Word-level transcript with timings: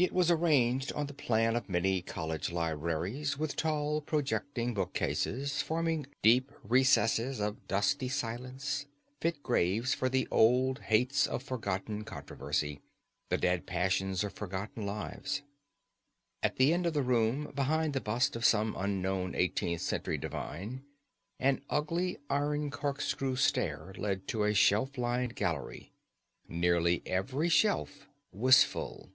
It 0.00 0.12
was 0.12 0.30
arranged 0.30 0.92
on 0.92 1.06
the 1.08 1.12
plan 1.12 1.56
of 1.56 1.68
many 1.68 2.02
college 2.02 2.52
libraries, 2.52 3.36
with 3.36 3.56
tall, 3.56 4.00
projecting 4.00 4.72
bookcases 4.72 5.60
forming 5.60 6.06
deep 6.22 6.52
recesses 6.62 7.40
of 7.40 7.66
dusty 7.66 8.08
silence, 8.08 8.86
fit 9.20 9.42
graves 9.42 9.94
for 9.94 10.08
the 10.08 10.28
old 10.30 10.78
hates 10.82 11.26
of 11.26 11.42
forgotten 11.42 12.04
controversy, 12.04 12.80
the 13.28 13.36
dead 13.38 13.66
passions 13.66 14.22
of 14.22 14.32
forgotten 14.34 14.86
lives. 14.86 15.42
At 16.44 16.58
the 16.58 16.72
end 16.72 16.86
of 16.86 16.94
the 16.94 17.02
room, 17.02 17.50
behind 17.56 17.92
the 17.92 18.00
bust 18.00 18.36
of 18.36 18.44
some 18.44 18.76
unknown 18.78 19.34
eighteenth 19.34 19.80
century 19.82 20.16
divine, 20.16 20.84
an 21.40 21.60
ugly 21.68 22.18
iron 22.30 22.70
corkscrew 22.70 23.34
stair 23.34 23.92
led 23.98 24.28
to 24.28 24.44
a 24.44 24.54
shelf 24.54 24.96
lined 24.96 25.34
gallery. 25.34 25.90
Nearly 26.46 27.02
every 27.04 27.48
shelf 27.48 28.06
was 28.30 28.62
full. 28.62 29.10